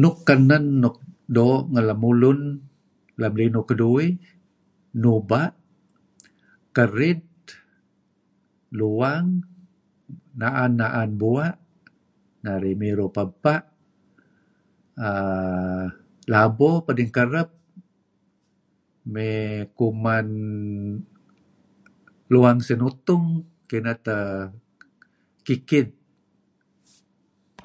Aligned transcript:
Nukl 0.00 0.24
kenen 0.26 0.64
nuk 0.82 0.96
doo' 1.36 1.62
ngen 1.70 1.84
lemulun 1.90 2.40
lem 3.20 3.32
linuh 3.40 3.66
keduih 3.68 4.10
nuba', 5.02 5.54
kerid, 6.76 7.20
luwang, 8.78 9.28
na'an-na'an 10.40 11.10
bua', 11.20 11.50
narih 12.44 12.76
mirup 12.80 13.14
ebpa' 13.24 13.62
err 15.08 15.86
labo 16.32 16.68
pedenkereb, 16.86 17.50
mey 19.12 19.34
kuman 19.78 20.28
luwang 22.32 22.60
senutung, 22.66 23.26
kineh 23.68 23.98
teh 24.06 24.24
kikid. 25.46 25.88